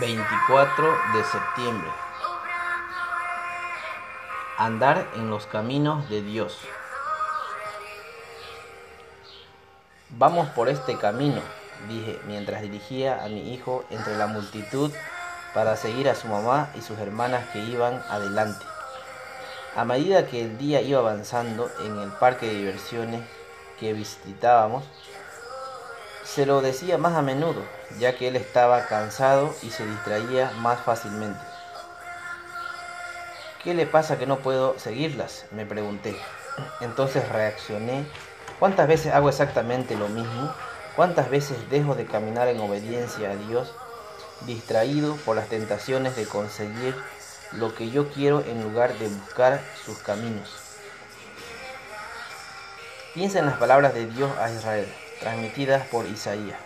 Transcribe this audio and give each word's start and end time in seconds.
24 0.00 0.98
de 1.14 1.24
septiembre. 1.24 1.88
Andar 4.58 5.08
en 5.14 5.30
los 5.30 5.46
caminos 5.46 6.10
de 6.10 6.20
Dios. 6.20 6.58
Vamos 10.10 10.48
por 10.50 10.68
este 10.68 10.98
camino, 10.98 11.40
dije 11.88 12.20
mientras 12.26 12.60
dirigía 12.60 13.24
a 13.24 13.28
mi 13.28 13.54
hijo 13.54 13.84
entre 13.88 14.16
la 14.16 14.26
multitud 14.26 14.92
para 15.54 15.76
seguir 15.76 16.10
a 16.10 16.14
su 16.14 16.28
mamá 16.28 16.70
y 16.74 16.82
sus 16.82 16.98
hermanas 16.98 17.46
que 17.54 17.60
iban 17.60 18.02
adelante. 18.10 18.66
A 19.76 19.84
medida 19.86 20.26
que 20.26 20.42
el 20.42 20.58
día 20.58 20.82
iba 20.82 20.98
avanzando 20.98 21.70
en 21.80 21.98
el 21.98 22.10
parque 22.10 22.46
de 22.46 22.54
diversiones 22.54 23.22
que 23.80 23.94
visitábamos, 23.94 24.84
se 26.26 26.44
lo 26.44 26.60
decía 26.60 26.98
más 26.98 27.14
a 27.14 27.22
menudo, 27.22 27.62
ya 27.98 28.16
que 28.16 28.28
él 28.28 28.36
estaba 28.36 28.86
cansado 28.86 29.54
y 29.62 29.70
se 29.70 29.86
distraía 29.86 30.50
más 30.58 30.80
fácilmente. 30.80 31.40
¿Qué 33.62 33.74
le 33.74 33.86
pasa 33.86 34.18
que 34.18 34.26
no 34.26 34.38
puedo 34.38 34.78
seguirlas? 34.78 35.46
me 35.52 35.64
pregunté. 35.66 36.16
Entonces 36.80 37.28
reaccioné. 37.28 38.06
¿Cuántas 38.58 38.88
veces 38.88 39.14
hago 39.14 39.28
exactamente 39.28 39.96
lo 39.96 40.08
mismo? 40.08 40.52
¿Cuántas 40.96 41.30
veces 41.30 41.70
dejo 41.70 41.94
de 41.94 42.06
caminar 42.06 42.48
en 42.48 42.60
obediencia 42.60 43.30
a 43.30 43.36
Dios, 43.36 43.74
distraído 44.46 45.16
por 45.16 45.36
las 45.36 45.48
tentaciones 45.48 46.16
de 46.16 46.26
conseguir 46.26 46.94
lo 47.52 47.74
que 47.74 47.90
yo 47.90 48.08
quiero 48.08 48.40
en 48.40 48.62
lugar 48.62 48.94
de 48.98 49.08
buscar 49.08 49.60
sus 49.84 49.98
caminos? 49.98 50.50
Piensa 53.14 53.38
en 53.38 53.46
las 53.46 53.58
palabras 53.58 53.94
de 53.94 54.06
Dios 54.06 54.30
a 54.38 54.50
Israel 54.50 54.92
transmitidas 55.20 55.86
por 55.88 56.06
Isaías. 56.06 56.58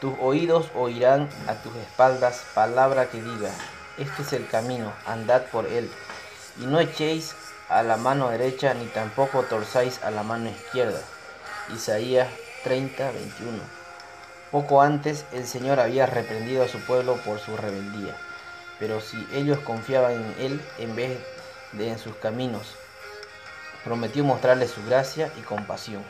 Tus 0.00 0.14
oídos 0.20 0.70
oirán 0.74 1.28
a 1.46 1.54
tus 1.54 1.74
espaldas 1.76 2.44
palabra 2.54 3.10
que 3.10 3.22
diga, 3.22 3.50
este 3.98 4.22
es 4.22 4.32
el 4.32 4.48
camino, 4.48 4.92
andad 5.06 5.42
por 5.52 5.66
él, 5.66 5.90
y 6.58 6.64
no 6.66 6.80
echéis 6.80 7.34
a 7.68 7.82
la 7.82 7.96
mano 7.96 8.30
derecha 8.30 8.74
ni 8.74 8.86
tampoco 8.86 9.42
torzáis 9.42 10.02
a 10.02 10.10
la 10.10 10.22
mano 10.22 10.48
izquierda. 10.50 11.00
Isaías 11.74 12.28
30, 12.64 13.12
21. 13.12 13.58
Poco 14.50 14.82
antes 14.82 15.24
el 15.32 15.46
Señor 15.46 15.78
había 15.78 16.06
reprendido 16.06 16.64
a 16.64 16.68
su 16.68 16.80
pueblo 16.80 17.16
por 17.24 17.38
su 17.38 17.56
rebeldía, 17.56 18.16
pero 18.78 19.00
si 19.00 19.24
ellos 19.32 19.58
confiaban 19.60 20.12
en 20.12 20.34
Él 20.38 20.60
en 20.78 20.96
vez 20.96 21.20
de 21.72 21.90
en 21.90 21.98
sus 21.98 22.16
caminos, 22.16 22.74
prometió 23.84 24.24
mostrarles 24.24 24.72
su 24.72 24.84
gracia 24.84 25.30
y 25.38 25.42
compasión. 25.42 26.02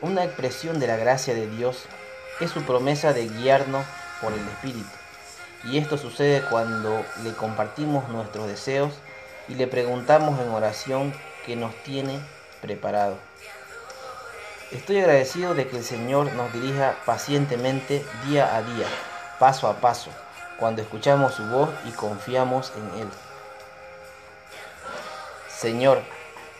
Una 0.00 0.22
expresión 0.22 0.78
de 0.78 0.86
la 0.86 0.96
gracia 0.96 1.34
de 1.34 1.48
Dios 1.48 1.86
es 2.40 2.52
su 2.52 2.62
promesa 2.62 3.12
de 3.12 3.26
guiarnos 3.26 3.84
por 4.20 4.32
el 4.32 4.46
Espíritu. 4.46 4.88
Y 5.64 5.78
esto 5.78 5.98
sucede 5.98 6.44
cuando 6.48 7.04
le 7.24 7.32
compartimos 7.32 8.08
nuestros 8.08 8.46
deseos 8.46 8.92
y 9.48 9.54
le 9.54 9.66
preguntamos 9.66 10.38
en 10.38 10.50
oración 10.50 11.12
que 11.44 11.56
nos 11.56 11.74
tiene 11.82 12.20
preparado. 12.60 13.16
Estoy 14.70 14.98
agradecido 14.98 15.54
de 15.54 15.66
que 15.66 15.78
el 15.78 15.84
Señor 15.84 16.32
nos 16.34 16.52
dirija 16.52 16.94
pacientemente 17.04 18.04
día 18.26 18.54
a 18.54 18.62
día, 18.62 18.86
paso 19.40 19.66
a 19.66 19.80
paso, 19.80 20.10
cuando 20.60 20.80
escuchamos 20.80 21.34
su 21.34 21.44
voz 21.46 21.70
y 21.86 21.90
confiamos 21.90 22.72
en 22.76 23.00
Él. 23.00 23.08
Señor, 25.48 26.02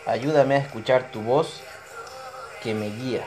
ayúdame 0.07 0.57
a 0.57 0.59
escuchar 0.59 1.13
tu 1.13 1.21
voz 1.21 1.61
que 2.63 2.75
me 2.75 2.91
guía. 2.91 3.25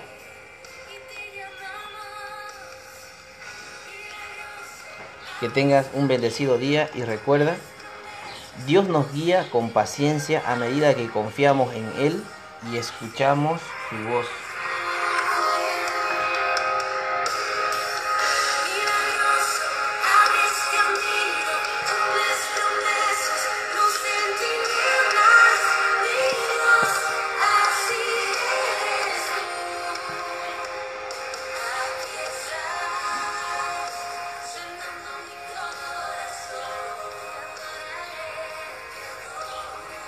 Que 5.41 5.49
tengas 5.49 5.87
un 5.95 6.07
bendecido 6.07 6.57
día 6.57 6.89
y 6.93 7.01
recuerda, 7.01 7.57
Dios 8.67 8.87
nos 8.87 9.11
guía 9.11 9.49
con 9.51 9.71
paciencia 9.71 10.43
a 10.45 10.55
medida 10.55 10.93
que 10.93 11.09
confiamos 11.09 11.73
en 11.73 11.91
Él 11.97 12.23
y 12.71 12.77
escuchamos 12.77 13.59
su 13.89 13.95
voz. 14.07 14.27